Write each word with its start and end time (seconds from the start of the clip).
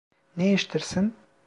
Ne 0.37 0.53
istersin? 0.53 1.13